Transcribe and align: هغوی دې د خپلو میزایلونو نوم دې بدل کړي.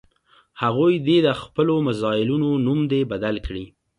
هغوی 0.61 0.93
دې 1.07 1.17
د 1.27 1.29
خپلو 1.41 1.75
میزایلونو 1.87 2.49
نوم 2.65 2.79
دې 2.91 3.01
بدل 3.11 3.35
کړي. 3.45 3.65